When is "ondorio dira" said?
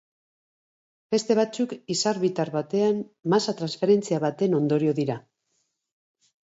4.63-5.25